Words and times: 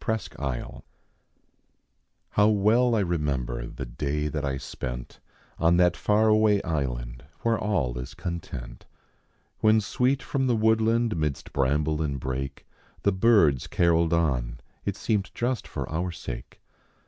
PKliSQUh 0.00 0.36
1S1.L: 0.40 0.84
How 2.30 2.48
well 2.48 2.96
I 2.96 2.98
remember 2.98 3.68
the 3.68 3.86
day 3.86 4.26
that 4.26 4.42
1 4.42 4.58
spent 4.58 5.20
On 5.60 5.76
that 5.76 5.96
far 5.96 6.26
awav 6.30 6.60
island 6.64 7.22
where 7.42 7.56
all 7.56 7.96
is 7.96 8.12
content; 8.14 8.86
When 9.60 9.80
sweet 9.80 10.20
from 10.20 10.48
the 10.48 10.56
woodland, 10.56 11.16
midst 11.16 11.52
bramble 11.52 12.02
and 12.02 12.18
brake, 12.18 12.66
The 13.02 13.12
birds 13.12 13.68
caroled 13.68 14.12
on 14.12 14.58
it 14.84 14.96
seemed 14.96 15.30
just 15.32 15.68
for 15.68 15.88
our 15.88 16.10
sake. 16.10 16.60